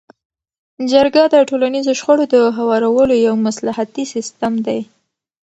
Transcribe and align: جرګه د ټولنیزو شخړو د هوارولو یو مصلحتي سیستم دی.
جرګه 0.91 1.23
د 1.33 1.35
ټولنیزو 1.49 1.91
شخړو 1.99 2.25
د 2.33 2.35
هوارولو 2.57 3.15
یو 3.27 3.35
مصلحتي 3.45 4.03
سیستم 4.13 4.53
دی. 4.67 4.79